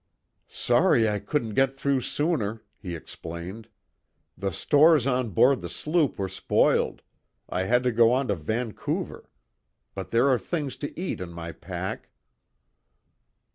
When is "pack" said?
11.51-12.09